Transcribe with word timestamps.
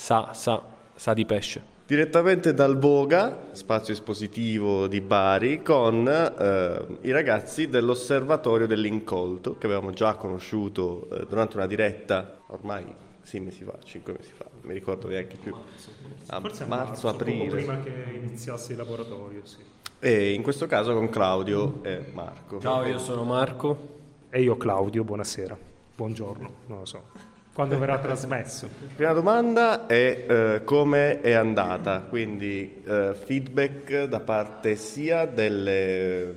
sa, 0.00 0.32
sa, 0.32 0.62
sa 0.94 1.12
di 1.12 1.26
pesce. 1.26 1.78
Direttamente 1.86 2.54
dal 2.54 2.78
Voga, 2.78 3.48
spazio 3.52 3.92
espositivo 3.92 4.86
di 4.86 5.00
Bari, 5.00 5.60
con 5.62 6.08
eh, 6.08 6.86
i 7.02 7.10
ragazzi 7.10 7.68
dell'Osservatorio 7.68 8.66
dell'Incolto, 8.66 9.58
che 9.58 9.66
avevamo 9.66 9.90
già 9.90 10.14
conosciuto 10.14 11.06
eh, 11.10 11.26
durante 11.28 11.56
una 11.56 11.66
diretta 11.66 12.38
ormai 12.46 12.86
sei 13.22 13.40
mesi 13.40 13.62
fa, 13.62 13.74
cinque 13.84 14.14
mesi 14.14 14.30
fa, 14.34 14.46
non 14.50 14.62
mi 14.62 14.72
ricordo 14.72 15.08
neanche 15.08 15.36
più. 15.36 15.54
A 16.28 16.40
marzo, 16.40 16.66
marzo 16.66 17.08
aprile. 17.08 17.48
Prima 17.48 17.78
che 17.80 17.92
iniziasse 18.14 18.72
il 18.72 18.78
laboratorio, 18.78 19.42
sì. 19.44 19.58
E 19.98 20.32
in 20.32 20.42
questo 20.42 20.66
caso 20.66 20.94
con 20.94 21.10
Claudio 21.10 21.80
e 21.82 22.06
Marco. 22.12 22.58
Ciao, 22.58 22.86
io 22.86 22.98
sono 22.98 23.24
Marco. 23.24 23.98
E 24.30 24.40
io 24.40 24.56
Claudio, 24.56 25.04
buonasera. 25.04 25.58
Buongiorno, 25.94 26.50
non 26.66 26.78
lo 26.78 26.86
so 26.86 27.29
quando 27.52 27.78
verrà 27.78 27.98
trasmesso. 27.98 28.68
Prima 28.94 29.12
domanda 29.12 29.86
è 29.86 30.24
eh, 30.28 30.64
come 30.64 31.20
è 31.20 31.32
andata, 31.32 32.00
quindi 32.00 32.82
eh, 32.84 33.14
feedback 33.14 34.04
da 34.04 34.20
parte 34.20 34.76
sia 34.76 35.26
delle, 35.26 36.32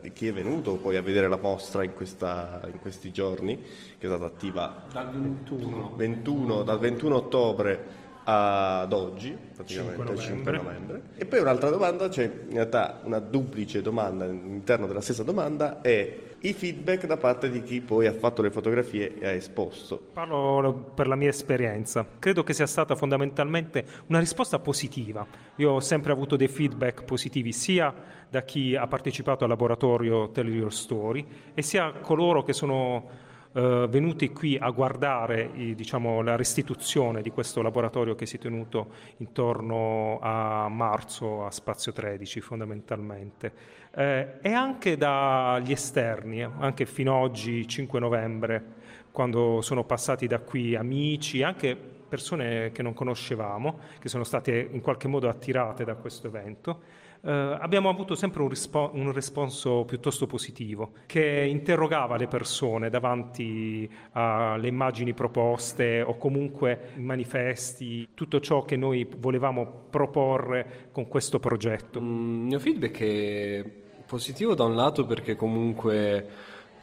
di 0.00 0.12
chi 0.12 0.28
è 0.28 0.32
venuto 0.32 0.76
poi 0.76 0.96
a 0.96 1.02
vedere 1.02 1.28
la 1.28 1.38
mostra 1.38 1.82
in, 1.82 1.92
questa, 1.92 2.60
in 2.72 2.78
questi 2.80 3.10
giorni, 3.10 3.60
che 3.98 4.06
è 4.06 4.08
stata 4.08 4.26
attiva 4.26 4.84
dal 4.92 5.10
21, 5.10 5.94
21 5.96 6.62
dal 6.62 6.78
21 6.78 7.16
ottobre 7.16 8.06
ad 8.30 8.92
oggi, 8.92 9.36
praticamente 9.54 10.04
5 10.04 10.16
5 10.18 10.52
novembre. 10.52 11.02
E 11.16 11.24
poi 11.24 11.40
un'altra 11.40 11.70
domanda, 11.70 12.08
c'è 12.08 12.24
in 12.24 12.54
realtà 12.54 13.00
una 13.04 13.20
duplice 13.20 13.80
domanda 13.80 14.24
all'interno 14.24 14.86
della 14.86 15.00
stessa 15.00 15.22
domanda, 15.22 15.80
è 15.80 16.27
i 16.40 16.52
feedback 16.52 17.06
da 17.06 17.16
parte 17.16 17.50
di 17.50 17.62
chi 17.62 17.80
poi 17.80 18.06
ha 18.06 18.12
fatto 18.12 18.42
le 18.42 18.50
fotografie 18.50 19.18
e 19.18 19.26
ha 19.26 19.32
esposto. 19.32 20.00
Parlo 20.12 20.92
per 20.94 21.08
la 21.08 21.16
mia 21.16 21.30
esperienza. 21.30 22.06
Credo 22.18 22.44
che 22.44 22.52
sia 22.52 22.66
stata 22.66 22.94
fondamentalmente 22.94 23.84
una 24.06 24.20
risposta 24.20 24.58
positiva. 24.60 25.26
Io 25.56 25.72
ho 25.72 25.80
sempre 25.80 26.12
avuto 26.12 26.36
dei 26.36 26.48
feedback 26.48 27.04
positivi 27.04 27.52
sia 27.52 27.92
da 28.28 28.42
chi 28.42 28.76
ha 28.76 28.86
partecipato 28.86 29.42
al 29.44 29.50
laboratorio 29.50 30.30
Tell 30.30 30.48
Your 30.48 30.72
Story 30.72 31.26
e 31.54 31.62
sia 31.62 31.92
coloro 31.92 32.42
che 32.44 32.52
sono 32.52 33.26
eh, 33.52 33.86
venuti 33.88 34.30
qui 34.30 34.56
a 34.56 34.70
guardare 34.70 35.50
diciamo, 35.74 36.22
la 36.22 36.36
restituzione 36.36 37.22
di 37.22 37.30
questo 37.30 37.62
laboratorio 37.62 38.14
che 38.14 38.26
si 38.26 38.36
è 38.36 38.38
tenuto 38.38 38.88
intorno 39.18 40.18
a 40.20 40.68
marzo 40.68 41.44
a 41.44 41.50
Spazio 41.50 41.92
13 41.92 42.40
fondamentalmente. 42.40 43.52
Eh, 43.94 44.38
e 44.42 44.52
anche 44.52 44.96
dagli 44.96 45.72
esterni, 45.72 46.42
anche 46.42 46.86
fino 46.86 47.16
ad 47.16 47.22
oggi 47.22 47.66
5 47.66 47.98
novembre 48.00 48.64
quando 49.10 49.60
sono 49.62 49.84
passati 49.84 50.26
da 50.26 50.38
qui 50.38 50.76
amici, 50.76 51.42
anche 51.42 51.76
persone 51.76 52.70
che 52.72 52.82
non 52.82 52.94
conoscevamo, 52.94 53.78
che 53.98 54.08
sono 54.08 54.24
state 54.24 54.68
in 54.70 54.80
qualche 54.80 55.08
modo 55.08 55.28
attirate 55.28 55.84
da 55.84 55.94
questo 55.94 56.26
evento 56.28 56.80
eh, 57.22 57.30
abbiamo 57.30 57.88
avuto 57.88 58.14
sempre 58.14 58.42
un, 58.42 58.48
rispo- 58.48 58.90
un, 58.94 59.12
responso 59.12 59.84
piuttosto 59.84 60.26
positivo, 60.26 60.92
che 61.06 61.46
interrogava 61.48 62.16
le 62.16 62.28
persone 62.28 62.90
davanti 62.90 63.90
alle 64.12 64.68
immagini 64.68 65.14
proposte 65.14 66.02
o 66.02 66.16
comunque 66.16 66.90
i 66.96 67.00
manifesti, 67.00 68.08
tutto 68.14 68.40
ciò 68.40 68.64
che 68.64 68.76
noi 68.76 69.08
volevamo 69.18 69.86
proporre 69.90 70.88
con 70.92 71.08
questo 71.08 71.38
progetto. 71.38 72.00
Mm, 72.00 72.34
il 72.40 72.46
mio 72.46 72.58
feedback 72.58 73.00
è 73.00 73.64
positivo 74.06 74.54
da 74.54 74.64
un 74.64 74.74
lato 74.74 75.04
perché 75.04 75.36
comunque 75.36 76.26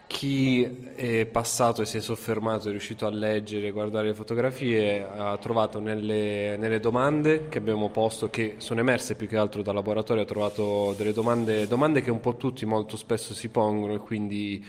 chi 0.07 0.89
è 0.95 1.25
passato 1.25 1.81
e 1.81 1.85
si 1.85 1.97
è 1.97 2.01
soffermato, 2.01 2.67
è 2.67 2.71
riuscito 2.71 3.05
a 3.05 3.09
leggere, 3.09 3.71
guardare 3.71 4.07
le 4.07 4.13
fotografie, 4.13 5.03
ha 5.03 5.37
trovato 5.37 5.79
nelle, 5.79 6.57
nelle, 6.57 6.79
domande 6.79 7.47
che 7.49 7.57
abbiamo 7.57 7.89
posto, 7.89 8.29
che 8.29 8.55
sono 8.57 8.79
emerse 8.79 9.15
più 9.15 9.27
che 9.27 9.37
altro 9.37 9.61
dal 9.61 9.75
laboratorio, 9.75 10.23
ha 10.23 10.25
trovato 10.25 10.93
delle 10.97 11.13
domande, 11.13 11.67
domande 11.67 12.01
che 12.01 12.11
un 12.11 12.19
po' 12.19 12.35
tutti 12.35 12.65
molto 12.65 12.97
spesso 12.97 13.33
si 13.33 13.49
pongono 13.49 13.93
e 13.93 13.97
quindi 13.99 14.63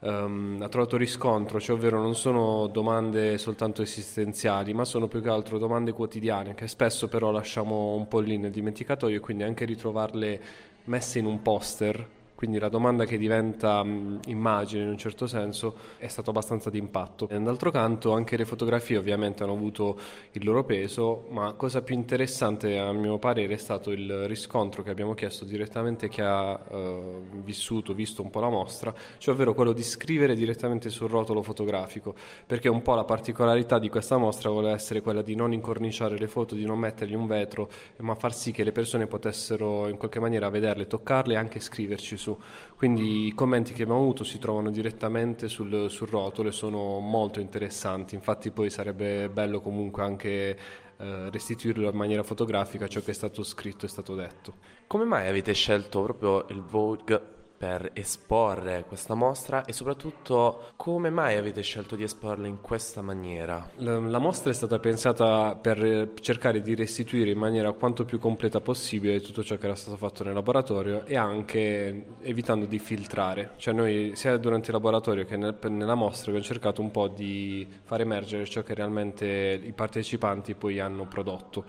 um, 0.00 0.58
ha 0.60 0.68
trovato 0.68 0.96
riscontro, 0.96 1.60
cioè 1.60 1.76
ovvero 1.76 2.00
non 2.00 2.14
sono 2.14 2.66
domande 2.66 3.38
soltanto 3.38 3.82
esistenziali, 3.82 4.74
ma 4.74 4.84
sono 4.84 5.08
più 5.08 5.22
che 5.22 5.28
altro 5.28 5.58
domande 5.58 5.92
quotidiane 5.92 6.54
che 6.54 6.68
spesso 6.68 7.08
però 7.08 7.30
lasciamo 7.30 7.94
un 7.94 8.06
po' 8.06 8.20
lì 8.20 8.36
nel 8.36 8.50
dimenticatoio 8.50 9.16
e 9.16 9.20
quindi 9.20 9.44
anche 9.44 9.64
ritrovarle 9.64 10.40
messe 10.84 11.18
in 11.18 11.26
un 11.26 11.42
poster 11.42 12.16
quindi 12.38 12.60
la 12.60 12.68
domanda 12.68 13.04
che 13.04 13.18
diventa 13.18 13.82
mh, 13.82 14.20
immagine 14.26 14.84
in 14.84 14.90
un 14.90 14.96
certo 14.96 15.26
senso 15.26 15.74
è 15.96 16.06
stato 16.06 16.30
abbastanza 16.30 16.70
d'impatto. 16.70 17.26
D'altro 17.26 17.72
canto 17.72 18.12
anche 18.12 18.36
le 18.36 18.44
fotografie 18.44 18.96
ovviamente 18.96 19.42
hanno 19.42 19.54
avuto 19.54 19.98
il 20.30 20.44
loro 20.44 20.62
peso, 20.62 21.26
ma 21.30 21.54
cosa 21.54 21.82
più 21.82 21.96
interessante 21.96 22.78
a 22.78 22.92
mio 22.92 23.18
parere 23.18 23.54
è 23.54 23.56
stato 23.56 23.90
il 23.90 24.28
riscontro 24.28 24.84
che 24.84 24.90
abbiamo 24.90 25.14
chiesto 25.14 25.44
direttamente 25.44 26.06
a 26.06 26.08
chi 26.08 26.20
ha 26.20 26.60
eh, 26.70 27.22
vissuto, 27.42 27.92
visto 27.92 28.22
un 28.22 28.30
po' 28.30 28.38
la 28.38 28.50
mostra, 28.50 28.94
cioè 29.16 29.34
ovvero 29.34 29.52
quello 29.52 29.72
di 29.72 29.82
scrivere 29.82 30.36
direttamente 30.36 30.90
sul 30.90 31.08
rotolo 31.08 31.42
fotografico, 31.42 32.14
perché 32.46 32.68
un 32.68 32.82
po' 32.82 32.94
la 32.94 33.02
particolarità 33.02 33.80
di 33.80 33.88
questa 33.88 34.16
mostra 34.16 34.48
vuole 34.48 34.70
essere 34.70 35.00
quella 35.00 35.22
di 35.22 35.34
non 35.34 35.52
incorniciare 35.52 36.16
le 36.16 36.28
foto, 36.28 36.54
di 36.54 36.64
non 36.64 36.78
mettergli 36.78 37.14
un 37.14 37.26
vetro, 37.26 37.68
ma 37.96 38.14
far 38.14 38.32
sì 38.32 38.52
che 38.52 38.62
le 38.62 38.70
persone 38.70 39.08
potessero 39.08 39.88
in 39.88 39.96
qualche 39.96 40.20
maniera 40.20 40.48
vederle, 40.50 40.86
toccarle 40.86 41.34
e 41.34 41.36
anche 41.36 41.58
scriverci 41.58 42.16
su 42.16 42.26
su. 42.28 42.38
Quindi 42.76 43.26
i 43.26 43.34
commenti 43.34 43.72
che 43.72 43.82
abbiamo 43.82 44.00
avuto 44.00 44.24
si 44.24 44.38
trovano 44.38 44.70
direttamente 44.70 45.48
sul, 45.48 45.90
sul 45.90 46.08
rotolo 46.08 46.48
e 46.48 46.52
sono 46.52 47.00
molto 47.00 47.40
interessanti. 47.40 48.14
Infatti 48.14 48.50
poi 48.50 48.70
sarebbe 48.70 49.28
bello 49.28 49.60
comunque 49.60 50.02
anche 50.02 50.58
eh, 50.96 51.30
restituirlo 51.30 51.88
in 51.88 51.96
maniera 51.96 52.22
fotografica 52.22 52.86
ciò 52.86 53.00
che 53.00 53.10
è 53.10 53.14
stato 53.14 53.42
scritto 53.42 53.86
e 53.86 53.88
stato 53.88 54.14
detto. 54.14 54.54
Come 54.86 55.04
mai 55.04 55.28
avete 55.28 55.52
scelto 55.54 56.02
proprio 56.02 56.46
il 56.48 56.62
Vogue 56.62 57.36
per 57.58 57.90
esporre 57.92 58.84
questa 58.86 59.14
mostra 59.14 59.64
e 59.64 59.72
soprattutto 59.72 60.70
come 60.76 61.10
mai 61.10 61.36
avete 61.36 61.60
scelto 61.62 61.96
di 61.96 62.04
esporla 62.04 62.46
in 62.46 62.60
questa 62.60 63.02
maniera? 63.02 63.68
La, 63.78 63.98
la, 63.98 64.18
mostra 64.18 64.50
è 64.50 64.54
stata 64.54 64.78
pensata 64.78 65.56
per 65.56 66.12
cercare 66.20 66.62
di 66.62 66.76
restituire 66.76 67.30
in 67.30 67.38
maniera 67.38 67.72
quanto 67.72 68.04
più 68.04 68.20
completa 68.20 68.60
possibile 68.60 69.20
tutto 69.20 69.42
ciò 69.42 69.56
che 69.56 69.66
era 69.66 69.74
stato 69.74 69.96
fatto 69.96 70.22
nel 70.22 70.34
laboratorio 70.34 71.04
e 71.04 71.16
anche 71.16 72.06
evitando 72.20 72.64
di 72.64 72.78
filtrare. 72.78 73.54
Cioè 73.56 73.74
noi 73.74 74.12
sia 74.14 74.36
durante 74.36 74.68
il 74.68 74.74
laboratorio 74.74 75.24
che 75.24 75.36
nel, 75.36 75.56
nella 75.68 75.96
mostra 75.96 76.30
abbiamo 76.30 76.46
cercato 76.46 76.80
un 76.80 76.92
po' 76.92 77.08
di 77.08 77.66
far 77.82 78.00
emergere 78.00 78.44
ciò 78.46 78.62
che 78.62 78.74
realmente 78.74 79.26
i 79.60 79.72
partecipanti 79.72 80.54
poi 80.54 80.78
hanno 80.78 81.06
prodotto, 81.06 81.64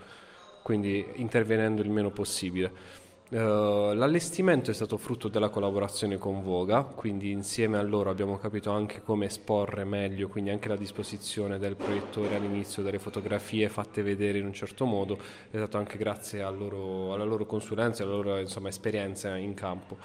quindi 0.62 1.04
intervenendo 1.16 1.82
il 1.82 1.90
meno 1.90 2.10
possibile. 2.10 2.98
Uh, 3.30 3.92
l'allestimento 3.94 4.72
è 4.72 4.74
stato 4.74 4.96
frutto 4.96 5.28
della 5.28 5.50
collaborazione 5.50 6.18
con 6.18 6.42
Voga, 6.42 6.82
quindi 6.82 7.30
insieme 7.30 7.78
a 7.78 7.82
loro 7.82 8.10
abbiamo 8.10 8.36
capito 8.38 8.72
anche 8.72 9.02
come 9.02 9.26
esporre 9.26 9.84
meglio, 9.84 10.26
quindi 10.26 10.50
anche 10.50 10.66
la 10.66 10.74
disposizione 10.74 11.60
del 11.60 11.76
proiettore 11.76 12.34
all'inizio, 12.34 12.82
delle 12.82 12.98
fotografie 12.98 13.68
fatte 13.68 14.02
vedere 14.02 14.38
in 14.38 14.46
un 14.46 14.52
certo 14.52 14.84
modo, 14.84 15.16
è 15.48 15.56
stato 15.58 15.78
anche 15.78 15.96
grazie 15.96 16.42
loro, 16.50 17.14
alla 17.14 17.22
loro 17.22 17.46
consulenza 17.46 18.02
e 18.02 18.06
alla 18.06 18.16
loro 18.16 18.36
insomma, 18.40 18.68
esperienza 18.68 19.36
in 19.36 19.54
campo. 19.54 19.96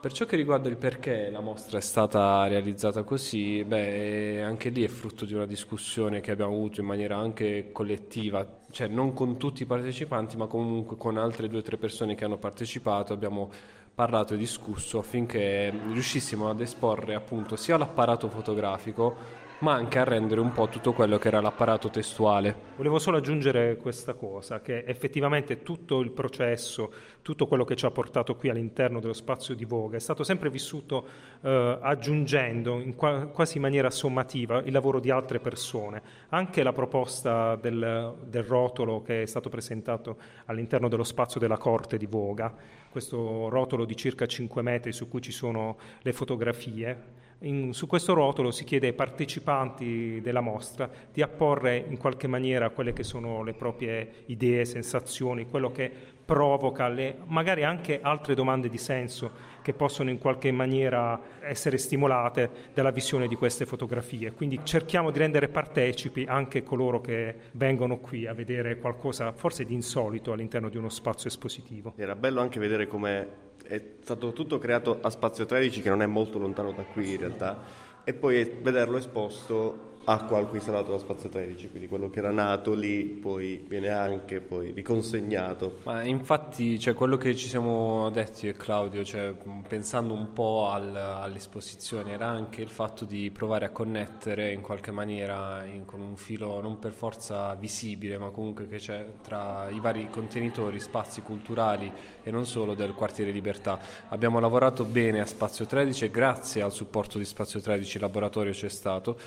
Per 0.00 0.12
ciò 0.12 0.24
che 0.24 0.36
riguarda 0.36 0.70
il 0.70 0.78
perché 0.78 1.28
la 1.28 1.40
mostra 1.40 1.76
è 1.76 1.82
stata 1.82 2.46
realizzata 2.46 3.02
così, 3.02 3.62
beh, 3.64 4.40
anche 4.42 4.70
lì 4.70 4.82
è 4.82 4.88
frutto 4.88 5.26
di 5.26 5.34
una 5.34 5.44
discussione 5.44 6.20
che 6.20 6.30
abbiamo 6.30 6.54
avuto 6.54 6.80
in 6.80 6.86
maniera 6.86 7.18
anche 7.18 7.68
collettiva, 7.70 8.60
cioè 8.70 8.88
non 8.88 9.12
con 9.12 9.36
tutti 9.36 9.64
i 9.64 9.66
partecipanti, 9.66 10.38
ma 10.38 10.46
comunque 10.46 10.96
con 10.96 11.18
altre 11.18 11.48
due 11.48 11.58
o 11.58 11.62
tre 11.62 11.76
persone 11.76 12.14
che 12.14 12.24
hanno 12.24 12.38
partecipato, 12.38 13.12
abbiamo 13.12 13.50
parlato 13.94 14.32
e 14.32 14.38
discusso 14.38 15.00
affinché 15.00 15.70
riuscissimo 15.70 16.48
ad 16.48 16.62
esporre 16.62 17.14
appunto 17.14 17.56
sia 17.56 17.76
l'apparato 17.76 18.30
fotografico 18.30 19.14
ma 19.60 19.74
anche 19.74 19.98
a 19.98 20.04
rendere 20.04 20.40
un 20.40 20.52
po' 20.52 20.68
tutto 20.68 20.92
quello 20.92 21.18
che 21.18 21.28
era 21.28 21.40
l'apparato 21.40 21.90
testuale. 21.90 22.68
Volevo 22.76 22.98
solo 22.98 23.18
aggiungere 23.18 23.76
questa 23.76 24.14
cosa, 24.14 24.60
che 24.60 24.84
effettivamente 24.86 25.62
tutto 25.62 26.00
il 26.00 26.10
processo, 26.10 26.92
tutto 27.22 27.46
quello 27.46 27.64
che 27.64 27.76
ci 27.76 27.84
ha 27.84 27.90
portato 27.90 28.36
qui 28.36 28.48
all'interno 28.48 29.00
dello 29.00 29.12
spazio 29.12 29.54
di 29.54 29.64
Voga 29.64 29.96
è 29.96 30.00
stato 30.00 30.24
sempre 30.24 30.48
vissuto 30.48 31.06
eh, 31.42 31.78
aggiungendo 31.80 32.80
in 32.80 32.94
qua- 32.94 33.26
quasi 33.26 33.56
in 33.56 33.62
maniera 33.62 33.90
sommativa 33.90 34.62
il 34.62 34.72
lavoro 34.72 34.98
di 34.98 35.10
altre 35.10 35.40
persone. 35.40 36.02
Anche 36.30 36.62
la 36.62 36.72
proposta 36.72 37.56
del, 37.56 38.14
del 38.24 38.42
rotolo 38.42 39.02
che 39.02 39.22
è 39.22 39.26
stato 39.26 39.50
presentato 39.50 40.16
all'interno 40.46 40.88
dello 40.88 41.04
spazio 41.04 41.38
della 41.38 41.58
corte 41.58 41.98
di 41.98 42.06
Voga, 42.06 42.54
questo 42.90 43.48
rotolo 43.50 43.84
di 43.84 43.94
circa 43.94 44.26
5 44.26 44.62
metri 44.62 44.92
su 44.92 45.08
cui 45.08 45.20
ci 45.20 45.32
sono 45.32 45.76
le 46.00 46.12
fotografie, 46.12 47.28
in, 47.40 47.72
su 47.72 47.86
questo 47.86 48.12
rotolo 48.12 48.50
si 48.50 48.64
chiede 48.64 48.88
ai 48.88 48.92
partecipanti 48.92 50.20
della 50.20 50.40
mostra 50.40 50.90
di 51.12 51.22
apporre 51.22 51.84
in 51.88 51.96
qualche 51.96 52.26
maniera 52.26 52.70
quelle 52.70 52.92
che 52.92 53.02
sono 53.02 53.42
le 53.42 53.54
proprie 53.54 54.24
idee, 54.26 54.64
sensazioni, 54.64 55.46
quello 55.46 55.70
che 55.70 55.90
provoca 56.30 56.86
le, 56.86 57.16
magari 57.24 57.64
anche 57.64 57.98
altre 58.00 58.36
domande 58.36 58.68
di 58.68 58.78
senso 58.78 59.32
che 59.62 59.72
possono 59.72 60.10
in 60.10 60.18
qualche 60.18 60.52
maniera 60.52 61.20
essere 61.40 61.76
stimolate 61.76 62.70
dalla 62.72 62.92
visione 62.92 63.26
di 63.26 63.34
queste 63.34 63.66
fotografie. 63.66 64.30
Quindi 64.30 64.60
cerchiamo 64.62 65.10
di 65.10 65.18
rendere 65.18 65.48
partecipi 65.48 66.24
anche 66.28 66.62
coloro 66.62 67.00
che 67.00 67.34
vengono 67.54 67.98
qui 67.98 68.28
a 68.28 68.32
vedere 68.32 68.78
qualcosa 68.78 69.32
forse 69.32 69.64
di 69.64 69.74
insolito 69.74 70.30
all'interno 70.30 70.68
di 70.68 70.76
uno 70.76 70.88
spazio 70.88 71.28
espositivo. 71.28 71.94
Era 71.96 72.14
bello 72.14 72.40
anche 72.40 72.60
vedere 72.60 72.86
come 72.86 73.48
è 73.66 73.82
stato 74.00 74.32
tutto 74.32 74.58
creato 74.58 75.00
a 75.00 75.10
Spazio 75.10 75.46
13 75.46 75.82
che 75.82 75.88
non 75.88 76.00
è 76.00 76.06
molto 76.06 76.38
lontano 76.38 76.70
da 76.70 76.84
qui 76.84 77.10
in 77.10 77.18
realtà 77.18 77.60
e 78.04 78.14
poi 78.14 78.56
vederlo 78.62 78.98
esposto 78.98 79.98
acqua 80.04 80.38
al 80.38 80.48
cui 80.48 80.60
salato 80.60 80.92
da 80.92 80.98
Spazio 80.98 81.28
13, 81.28 81.68
quindi 81.70 81.88
quello 81.88 82.08
che 82.10 82.18
era 82.18 82.30
nato 82.30 82.74
lì 82.74 83.04
poi 83.04 83.64
viene 83.68 83.90
anche 83.90 84.40
poi 84.40 84.72
riconsegnato. 84.72 85.78
Ma 85.84 86.02
infatti 86.02 86.78
cioè, 86.78 86.94
quello 86.94 87.16
che 87.16 87.36
ci 87.36 87.48
siamo 87.48 88.10
detti 88.10 88.48
e 88.48 88.54
Claudio, 88.54 89.04
cioè, 89.04 89.34
pensando 89.68 90.14
un 90.14 90.32
po' 90.32 90.68
al, 90.70 90.94
all'esposizione, 90.96 92.12
era 92.12 92.26
anche 92.26 92.62
il 92.62 92.70
fatto 92.70 93.04
di 93.04 93.30
provare 93.30 93.66
a 93.66 93.70
connettere 93.70 94.52
in 94.52 94.62
qualche 94.62 94.90
maniera 94.90 95.64
in, 95.64 95.84
con 95.84 96.00
un 96.00 96.16
filo 96.16 96.60
non 96.60 96.78
per 96.78 96.92
forza 96.92 97.54
visibile, 97.54 98.18
ma 98.18 98.30
comunque 98.30 98.66
che 98.68 98.78
c'è 98.78 99.06
tra 99.22 99.68
i 99.70 99.80
vari 99.80 100.08
contenitori, 100.10 100.80
spazi 100.80 101.20
culturali 101.20 101.92
e 102.22 102.30
non 102.30 102.46
solo 102.46 102.74
del 102.74 102.94
quartiere 102.94 103.30
Libertà. 103.30 103.78
Abbiamo 104.08 104.40
lavorato 104.40 104.84
bene 104.84 105.20
a 105.20 105.26
Spazio 105.26 105.66
13 105.66 106.06
e 106.06 106.10
grazie 106.10 106.62
al 106.62 106.72
supporto 106.72 107.18
di 107.18 107.24
Spazio 107.24 107.60
13 107.60 107.96
il 107.96 108.02
laboratorio 108.02 108.52
c'è 108.52 108.68
stato 108.68 109.18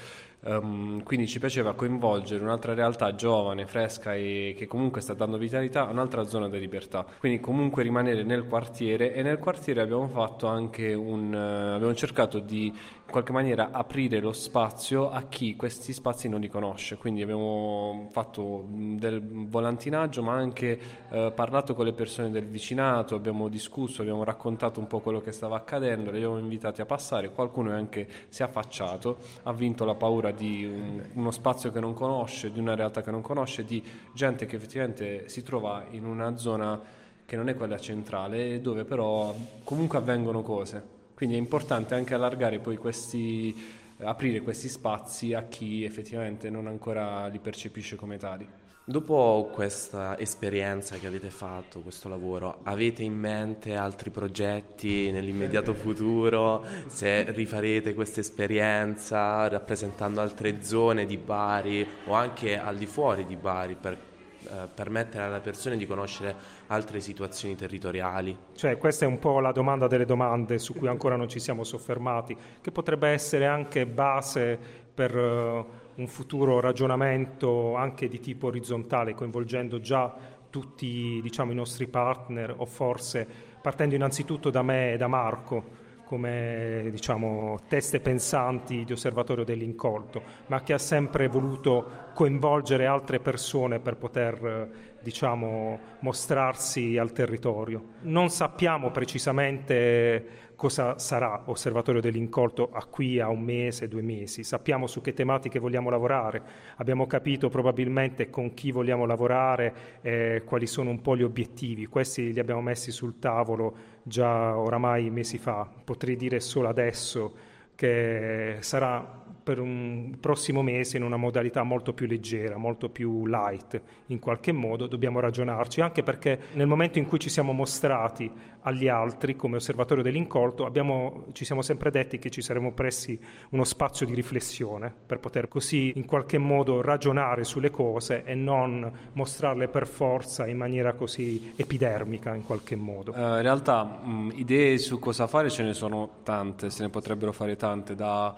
Um, 0.45 1.03
quindi 1.03 1.27
ci 1.27 1.39
piaceva 1.39 1.73
coinvolgere 1.73 2.43
un'altra 2.43 2.73
realtà 2.73 3.15
giovane, 3.15 3.65
fresca 3.65 4.13
e 4.13 4.53
che 4.57 4.67
comunque 4.67 4.99
sta 4.99 5.13
dando 5.13 5.37
vitalità 5.37 5.87
a 5.87 5.91
un'altra 5.91 6.25
zona 6.27 6.49
di 6.49 6.59
libertà. 6.59 7.05
Quindi 7.17 7.39
comunque 7.39 7.81
rimanere 7.81 8.23
nel 8.23 8.45
quartiere 8.45 9.13
e 9.13 9.21
nel 9.21 9.39
quartiere 9.39 9.81
abbiamo 9.81 10.07
fatto 10.07 10.47
anche 10.47 10.93
un... 10.93 11.33
Uh, 11.33 11.75
abbiamo 11.75 11.93
cercato 11.93 12.39
di 12.39 12.73
in 13.05 13.11
qualche 13.11 13.33
maniera 13.33 13.69
aprire 13.71 14.19
lo 14.19 14.31
spazio 14.31 15.11
a 15.11 15.23
chi 15.23 15.55
questi 15.55 15.93
spazi 15.93 16.27
non 16.29 16.39
li 16.39 16.47
conosce. 16.47 16.97
Quindi 16.97 17.21
abbiamo 17.21 18.07
fatto 18.11 18.65
del 18.69 19.21
volantinaggio 19.21 20.23
ma 20.23 20.33
anche 20.33 20.79
uh, 21.09 21.33
parlato 21.33 21.75
con 21.75 21.85
le 21.85 21.93
persone 21.93 22.31
del 22.31 22.45
vicinato, 22.45 23.15
abbiamo 23.15 23.49
discusso, 23.49 24.01
abbiamo 24.01 24.23
raccontato 24.23 24.79
un 24.79 24.87
po' 24.87 24.99
quello 24.99 25.21
che 25.21 25.31
stava 25.31 25.57
accadendo, 25.57 26.11
li 26.11 26.17
abbiamo 26.17 26.39
invitati 26.39 26.81
a 26.81 26.85
passare, 26.85 27.31
qualcuno 27.31 27.71
è 27.71 27.73
anche 27.73 28.07
si 28.29 28.41
è 28.41 28.45
affacciato, 28.45 29.17
ha 29.43 29.53
vinto 29.53 29.85
la 29.85 29.95
paura 29.95 30.31
di 30.33 30.65
un, 30.65 31.01
uno 31.13 31.31
spazio 31.31 31.71
che 31.71 31.79
non 31.79 31.93
conosce, 31.93 32.51
di 32.51 32.59
una 32.59 32.75
realtà 32.75 33.01
che 33.01 33.11
non 33.11 33.21
conosce, 33.21 33.63
di 33.63 33.83
gente 34.13 34.45
che 34.45 34.57
effettivamente 34.57 35.29
si 35.29 35.43
trova 35.43 35.85
in 35.91 36.05
una 36.05 36.37
zona 36.37 36.81
che 37.25 37.35
non 37.35 37.47
è 37.49 37.55
quella 37.55 37.79
centrale, 37.79 38.59
dove 38.61 38.83
però 38.83 39.33
comunque 39.63 39.97
avvengono 39.97 40.41
cose. 40.41 40.83
Quindi 41.13 41.35
è 41.35 41.39
importante 41.39 41.95
anche 41.95 42.13
allargare 42.13 42.59
poi 42.59 42.77
questi, 42.77 43.55
aprire 43.99 44.41
questi 44.41 44.67
spazi 44.67 45.33
a 45.33 45.43
chi 45.43 45.83
effettivamente 45.83 46.49
non 46.49 46.67
ancora 46.67 47.27
li 47.27 47.39
percepisce 47.39 47.95
come 47.95 48.17
tali. 48.17 48.47
Dopo 48.85 49.49
questa 49.53 50.19
esperienza 50.19 50.97
che 50.97 51.07
avete 51.07 51.29
fatto, 51.29 51.79
questo 51.79 52.09
lavoro, 52.09 52.57
avete 52.63 53.01
in 53.01 53.13
mente 53.13 53.77
altri 53.77 54.09
progetti 54.09 55.09
nell'immediato 55.09 55.73
futuro? 55.73 56.65
Se 56.87 57.31
rifarete 57.31 57.93
questa 57.93 58.19
esperienza 58.19 59.47
rappresentando 59.47 60.19
altre 60.19 60.65
zone 60.65 61.05
di 61.05 61.15
Bari 61.15 61.87
o 62.07 62.13
anche 62.13 62.59
al 62.59 62.75
di 62.75 62.85
fuori 62.85 63.25
di 63.25 63.37
Bari 63.37 63.77
per 63.79 63.93
eh, 63.93 64.67
permettere 64.73 65.23
alle 65.23 65.39
persone 65.39 65.77
di 65.77 65.85
conoscere 65.85 66.35
altre 66.67 66.99
situazioni 66.99 67.55
territoriali? 67.55 68.37
Cioè, 68.53 68.77
questa 68.77 69.05
è 69.05 69.07
un 69.07 69.17
po' 69.17 69.39
la 69.39 69.53
domanda 69.53 69.87
delle 69.87 70.03
domande 70.03 70.59
su 70.59 70.73
cui 70.73 70.89
ancora 70.89 71.15
non 71.15 71.29
ci 71.29 71.39
siamo 71.39 71.63
soffermati, 71.63 72.35
che 72.59 72.71
potrebbe 72.71 73.07
essere 73.07 73.45
anche 73.45 73.87
base 73.87 74.59
per 74.93 75.15
uh, 75.15 75.65
un 75.95 76.07
futuro 76.07 76.59
ragionamento 76.59 77.75
anche 77.75 78.07
di 78.07 78.19
tipo 78.19 78.47
orizzontale, 78.47 79.13
coinvolgendo 79.13 79.79
già 79.79 80.15
tutti 80.49 81.19
diciamo, 81.21 81.51
i 81.51 81.55
nostri 81.55 81.87
partner 81.87 82.53
o 82.57 82.65
forse 82.65 83.27
partendo 83.61 83.95
innanzitutto 83.95 84.49
da 84.49 84.61
me 84.61 84.93
e 84.93 84.97
da 84.97 85.07
Marco 85.07 85.81
come 86.13 86.89
diciamo, 86.91 87.61
teste 87.67 87.99
pensanti 87.99 88.83
di 88.83 88.91
osservatorio 88.91 89.43
dell'incolto, 89.43 90.21
ma 90.45 90.61
che 90.61 90.73
ha 90.73 90.77
sempre 90.77 91.27
voluto 91.27 92.11
coinvolgere 92.13 92.85
altre 92.85 93.19
persone 93.19 93.79
per 93.79 93.95
poter 93.95 94.69
diciamo, 95.01 95.79
mostrarsi 96.01 96.99
al 96.99 97.13
territorio. 97.13 97.83
Non 98.01 98.29
sappiamo 98.29 98.91
precisamente 98.91 100.51
cosa 100.55 100.97
sarà 100.97 101.41
Osservatorio 101.45 101.99
dell'Incolto 101.99 102.69
a 102.71 102.85
qui 102.85 103.19
a 103.19 103.27
un 103.27 103.41
mese, 103.41 103.87
due 103.87 104.01
mesi. 104.01 104.43
Sappiamo 104.43 104.87
su 104.87 105.01
che 105.01 105.13
tematiche 105.13 105.59
vogliamo 105.59 105.89
lavorare, 105.89 106.41
abbiamo 106.77 107.05
capito 107.07 107.49
probabilmente 107.49 108.29
con 108.29 108.53
chi 108.53 108.71
vogliamo 108.71 109.05
lavorare, 109.05 109.73
eh, 110.01 110.43
quali 110.45 110.67
sono 110.67 110.89
un 110.89 111.01
po' 111.01 111.17
gli 111.17 111.23
obiettivi. 111.23 111.87
Questi 111.87 112.31
li 112.31 112.39
abbiamo 112.39 112.61
messi 112.61 112.91
sul 112.91 113.19
tavolo 113.19 113.75
già 114.03 114.57
oramai 114.57 115.09
mesi 115.09 115.37
fa. 115.37 115.67
Potrei 115.83 116.15
dire 116.15 116.39
solo 116.39 116.67
adesso 116.67 117.33
che 117.75 118.57
sarà 118.59 119.22
per 119.43 119.59
un 119.59 120.15
prossimo 120.19 120.61
mese 120.61 120.97
in 120.97 121.03
una 121.03 121.17
modalità 121.17 121.63
molto 121.63 121.93
più 121.93 122.07
leggera, 122.07 122.57
molto 122.57 122.89
più 122.89 123.25
light 123.25 123.81
in 124.07 124.19
qualche 124.19 124.51
modo, 124.51 124.87
dobbiamo 124.87 125.19
ragionarci, 125.19 125.81
anche 125.81 126.01
perché 126.01 126.39
nel 126.53 126.67
momento 126.67 126.97
in 126.97 127.05
cui 127.05 127.19
ci 127.19 127.29
siamo 127.29 127.51
mostrati 127.51 128.31
agli 128.63 128.87
altri 128.87 129.35
come 129.35 129.57
osservatorio 129.57 130.03
dell'incolto 130.03 130.65
abbiamo, 130.65 131.25
ci 131.33 131.45
siamo 131.45 131.61
sempre 131.61 131.91
detti 131.91 132.17
che 132.17 132.29
ci 132.29 132.41
saremmo 132.41 132.71
pressi 132.71 133.19
uno 133.49 133.63
spazio 133.63 134.05
di 134.05 134.13
riflessione 134.13 134.93
per 135.05 135.19
poter 135.19 135.47
così 135.47 135.91
in 135.95 136.05
qualche 136.05 136.37
modo 136.37 136.81
ragionare 136.81 137.43
sulle 137.43 137.71
cose 137.71 138.23
e 138.23 138.35
non 138.35 138.89
mostrarle 139.13 139.67
per 139.67 139.87
forza 139.87 140.47
in 140.47 140.57
maniera 140.57 140.93
così 140.93 141.53
epidermica 141.55 142.33
in 142.33 142.43
qualche 142.43 142.75
modo. 142.75 143.11
Uh, 143.11 143.17
in 143.17 143.41
realtà 143.41 143.83
mh, 143.83 144.31
idee 144.35 144.77
su 144.77 144.99
cosa 144.99 145.27
fare 145.27 145.49
ce 145.49 145.63
ne 145.63 145.73
sono 145.73 146.09
tante, 146.23 146.69
se 146.69 146.83
ne 146.83 146.89
potrebbero 146.89 147.33
fare 147.33 147.55
tante 147.55 147.95
da 147.95 148.33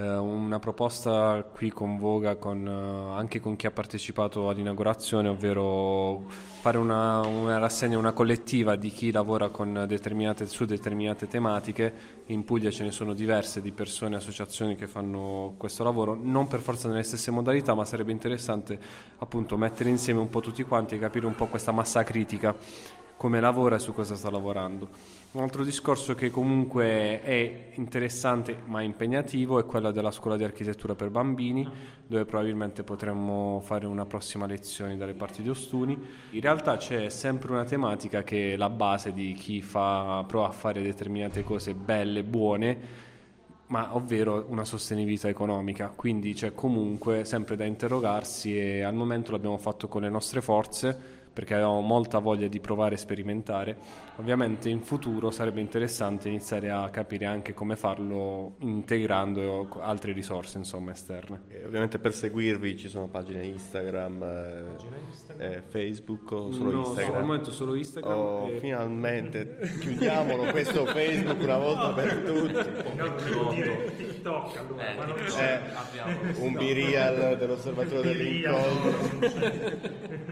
una 0.00 0.58
proposta 0.58 1.42
qui 1.52 1.70
con 1.70 1.98
Voga, 1.98 2.36
con, 2.36 2.66
eh, 2.66 3.14
anche 3.14 3.40
con 3.40 3.56
chi 3.56 3.66
ha 3.66 3.70
partecipato 3.70 4.48
all'inaugurazione, 4.48 5.28
ovvero 5.28 6.22
fare 6.62 6.78
una, 6.78 7.20
una, 7.26 7.58
rassegna, 7.58 7.98
una 7.98 8.12
collettiva 8.12 8.76
di 8.76 8.90
chi 8.90 9.10
lavora 9.10 9.50
determinate, 9.86 10.46
su 10.46 10.64
determinate 10.64 11.28
tematiche. 11.28 12.20
In 12.26 12.44
Puglia 12.44 12.70
ce 12.70 12.84
ne 12.84 12.90
sono 12.90 13.12
diverse 13.12 13.60
di 13.60 13.72
persone, 13.72 14.16
associazioni 14.16 14.76
che 14.76 14.86
fanno 14.86 15.54
questo 15.58 15.84
lavoro, 15.84 16.18
non 16.18 16.46
per 16.46 16.60
forza 16.60 16.88
nelle 16.88 17.02
stesse 17.02 17.30
modalità, 17.30 17.74
ma 17.74 17.84
sarebbe 17.84 18.12
interessante 18.12 18.78
appunto 19.18 19.58
mettere 19.58 19.90
insieme 19.90 20.20
un 20.20 20.30
po' 20.30 20.40
tutti 20.40 20.62
quanti 20.62 20.94
e 20.94 20.98
capire 20.98 21.26
un 21.26 21.34
po' 21.34 21.48
questa 21.48 21.72
massa 21.72 22.02
critica, 22.02 22.56
come 23.22 23.38
lavora 23.38 23.76
e 23.76 23.78
su 23.78 23.94
cosa 23.94 24.16
sta 24.16 24.30
lavorando. 24.30 24.88
Un 25.30 25.42
altro 25.42 25.62
discorso 25.62 26.16
che 26.16 26.28
comunque 26.28 27.22
è 27.22 27.68
interessante 27.74 28.62
ma 28.64 28.82
impegnativo 28.82 29.60
è 29.60 29.64
quello 29.64 29.92
della 29.92 30.10
scuola 30.10 30.36
di 30.36 30.42
architettura 30.42 30.96
per 30.96 31.10
bambini, 31.10 31.64
dove 32.04 32.24
probabilmente 32.24 32.82
potremmo 32.82 33.60
fare 33.64 33.86
una 33.86 34.06
prossima 34.06 34.46
lezione 34.46 34.96
dalle 34.96 35.14
parti 35.14 35.40
di 35.40 35.48
Ostuni. 35.48 35.96
In 36.30 36.40
realtà 36.40 36.76
c'è 36.78 37.10
sempre 37.10 37.52
una 37.52 37.62
tematica 37.62 38.24
che 38.24 38.54
è 38.54 38.56
la 38.56 38.70
base 38.70 39.12
di 39.12 39.34
chi 39.34 39.62
fa, 39.62 40.24
prova 40.26 40.48
a 40.48 40.52
fare 40.52 40.82
determinate 40.82 41.44
cose 41.44 41.74
belle, 41.74 42.24
buone, 42.24 42.78
ma 43.68 43.94
ovvero 43.94 44.46
una 44.48 44.64
sostenibilità 44.64 45.28
economica. 45.28 45.92
Quindi 45.94 46.34
c'è 46.34 46.54
comunque 46.54 47.24
sempre 47.24 47.54
da 47.54 47.66
interrogarsi 47.66 48.58
e 48.58 48.82
al 48.82 48.94
momento 48.94 49.30
l'abbiamo 49.30 49.58
fatto 49.58 49.86
con 49.86 50.02
le 50.02 50.10
nostre 50.10 50.40
forze 50.40 51.20
perché 51.32 51.54
avevamo 51.54 51.80
molta 51.80 52.18
voglia 52.18 52.48
di 52.48 52.60
provare 52.60 52.94
e 52.94 52.98
sperimentare. 52.98 53.76
Ovviamente 54.16 54.68
in 54.68 54.82
futuro 54.82 55.30
sarebbe 55.30 55.60
interessante 55.60 56.28
iniziare 56.28 56.70
a 56.70 56.90
capire 56.90 57.24
anche 57.24 57.54
come 57.54 57.76
farlo 57.76 58.56
integrando 58.58 59.68
altre 59.80 60.12
risorse 60.12 60.58
insomma, 60.58 60.92
esterne. 60.92 61.44
E 61.48 61.64
ovviamente 61.64 61.98
per 61.98 62.12
seguirvi 62.12 62.76
ci 62.76 62.88
sono 62.88 63.08
pagine 63.08 63.46
Instagram, 63.46 64.22
eh, 64.22 64.64
Instagram? 65.08 65.52
Eh, 65.52 65.62
Facebook 65.66 66.30
o 66.30 66.52
solo 66.52 66.70
no, 66.70 66.80
Instagram? 66.80 67.14
al 67.14 67.24
momento 67.24 67.50
solo 67.50 67.74
Instagram. 67.74 68.18
Oh, 68.18 68.48
e... 68.48 68.58
Finalmente 68.58 69.58
chiudiamolo 69.80 70.50
questo 70.50 70.84
Facebook 70.84 71.42
una 71.42 71.56
volta 71.56 71.94
per 71.94 72.22
tutti. 72.22 72.52
TikTok 73.96 74.58
allora, 74.58 74.88
eh, 74.88 74.94
ma 74.94 75.06
non 75.06 75.16
eh, 75.18 75.60
un 76.38 76.52
b-real 76.52 77.38
dell'osservatorio 77.38 78.02
dell'incontro. 78.02 80.30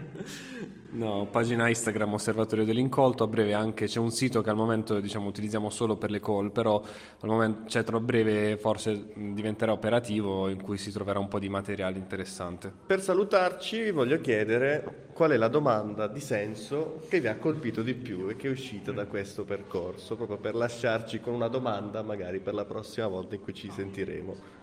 No, 0.91 1.25
pagina 1.31 1.69
Instagram 1.69 2.13
Osservatorio 2.13 2.65
dell'Incolto, 2.65 3.23
a 3.23 3.27
breve 3.27 3.53
anche 3.53 3.85
c'è 3.85 3.99
un 3.99 4.11
sito 4.11 4.41
che 4.41 4.49
al 4.49 4.57
momento 4.57 4.99
diciamo, 4.99 5.29
utilizziamo 5.29 5.69
solo 5.69 5.95
per 5.95 6.11
le 6.11 6.19
call, 6.19 6.51
però 6.51 6.83
al 7.21 7.29
momento, 7.29 7.69
cioè, 7.69 7.85
tra 7.85 7.97
breve 8.01 8.57
forse 8.57 9.13
diventerà 9.15 9.71
operativo 9.71 10.49
in 10.49 10.61
cui 10.61 10.77
si 10.77 10.91
troverà 10.91 11.17
un 11.17 11.29
po' 11.29 11.39
di 11.39 11.47
materiale 11.47 11.97
interessante. 11.97 12.73
Per 12.85 13.01
salutarci 13.01 13.83
vi 13.83 13.91
voglio 13.91 14.19
chiedere 14.19 15.07
qual 15.13 15.31
è 15.31 15.37
la 15.37 15.47
domanda 15.47 16.07
di 16.07 16.19
senso 16.19 17.01
che 17.07 17.21
vi 17.21 17.27
ha 17.27 17.37
colpito 17.37 17.83
di 17.83 17.93
più 17.93 18.27
e 18.27 18.35
che 18.35 18.47
è 18.47 18.51
uscita 18.51 18.91
da 18.91 19.05
questo 19.05 19.45
percorso, 19.45 20.17
proprio 20.17 20.39
per 20.39 20.55
lasciarci 20.55 21.21
con 21.21 21.33
una 21.33 21.47
domanda 21.47 22.01
magari 22.01 22.41
per 22.41 22.53
la 22.53 22.65
prossima 22.65 23.07
volta 23.07 23.35
in 23.35 23.41
cui 23.41 23.53
ci 23.53 23.71
sentiremo. 23.71 24.60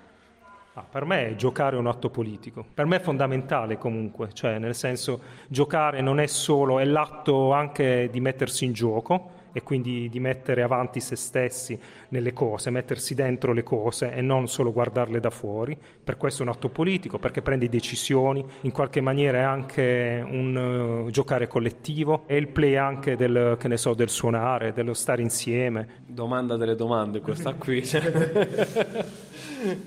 Ah, 0.78 0.84
per 0.88 1.04
me 1.04 1.34
giocare 1.34 1.74
è 1.74 1.78
un 1.80 1.88
atto 1.88 2.08
politico, 2.08 2.64
per 2.72 2.86
me 2.86 2.98
è 2.98 3.00
fondamentale 3.00 3.78
comunque, 3.78 4.32
cioè 4.32 4.58
nel 4.58 4.76
senso 4.76 5.20
giocare 5.48 6.00
non 6.00 6.20
è 6.20 6.26
solo, 6.28 6.78
è 6.78 6.84
l'atto 6.84 7.50
anche 7.50 8.08
di 8.12 8.20
mettersi 8.20 8.64
in 8.64 8.72
gioco 8.72 9.38
e 9.52 9.62
quindi 9.64 10.08
di 10.08 10.20
mettere 10.20 10.62
avanti 10.62 11.00
se 11.00 11.16
stessi 11.16 11.76
nelle 12.10 12.32
cose, 12.32 12.70
mettersi 12.70 13.14
dentro 13.14 13.52
le 13.52 13.64
cose 13.64 14.12
e 14.12 14.20
non 14.20 14.46
solo 14.46 14.72
guardarle 14.72 15.18
da 15.18 15.30
fuori. 15.30 15.76
Per 16.04 16.16
questo 16.16 16.42
è 16.42 16.46
un 16.46 16.52
atto 16.52 16.68
politico, 16.68 17.18
perché 17.18 17.42
prendi 17.42 17.68
decisioni, 17.68 18.44
in 18.60 18.70
qualche 18.70 19.00
maniera 19.00 19.38
è 19.38 19.42
anche 19.42 20.24
un 20.24 21.04
uh, 21.06 21.10
giocare 21.10 21.48
collettivo, 21.48 22.22
è 22.26 22.34
il 22.34 22.48
play 22.48 22.76
anche 22.76 23.16
del, 23.16 23.58
so, 23.74 23.94
del 23.94 24.10
suonare, 24.10 24.72
dello 24.72 24.94
stare 24.94 25.22
insieme. 25.22 26.04
Domanda 26.18 26.56
delle 26.56 26.74
domande 26.74 27.20
questa 27.20 27.54
qui. 27.54 27.80
E, 27.80 29.04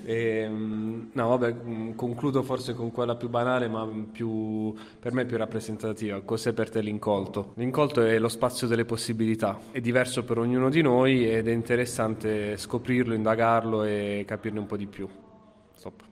ehm, 0.06 1.10
no, 1.12 1.28
vabbè, 1.28 1.52
mm, 1.52 1.90
concludo 1.92 2.42
forse 2.42 2.72
con 2.72 2.90
quella 2.90 3.16
più 3.16 3.28
banale, 3.28 3.68
ma 3.68 3.86
più, 4.10 4.74
per 4.98 5.12
me 5.12 5.26
più 5.26 5.36
rappresentativa. 5.36 6.22
Cos'è 6.22 6.54
per 6.54 6.70
te 6.70 6.80
l'incolto? 6.80 7.52
L'incolto 7.56 8.00
è 8.00 8.18
lo 8.18 8.30
spazio 8.30 8.66
delle 8.66 8.86
possibilità, 8.86 9.58
è 9.72 9.80
diverso 9.80 10.24
per 10.24 10.38
ognuno 10.38 10.70
di 10.70 10.80
noi 10.80 11.30
ed 11.30 11.48
è 11.48 11.52
interessante 11.52 12.56
scoprirlo, 12.56 13.12
indagarlo 13.12 13.84
e 13.84 14.24
capirne 14.26 14.58
un 14.58 14.66
po' 14.66 14.78
di 14.78 14.86
più. 14.86 15.06
Stop. 15.74 16.02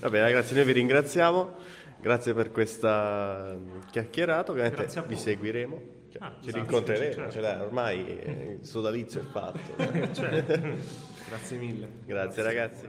Va 0.00 0.10
bene, 0.10 0.30
grazie, 0.30 0.56
noi 0.56 0.66
vi 0.66 0.72
ringraziamo, 0.72 1.54
grazie 2.02 2.34
per 2.34 2.50
questa 2.50 3.56
chiacchierata, 3.90 4.52
ovviamente 4.52 4.86
vi 5.06 5.16
seguiremo. 5.16 5.99
Ah, 6.18 6.34
ci 6.40 6.48
esatto, 6.48 6.64
rincontreremo, 6.64 7.14
certo. 7.14 7.32
cioè, 7.32 7.60
ormai 7.60 7.98
il 8.00 8.58
sodalizio 8.62 9.20
è 9.20 9.24
fatto. 9.24 9.60
certo. 10.12 10.60
Grazie 11.28 11.56
mille. 11.58 11.88
Grazie 12.04 12.42
ragazzi. 12.42 12.88